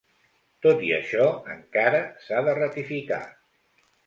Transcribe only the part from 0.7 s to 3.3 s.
i això, encara s'ha de ratificar.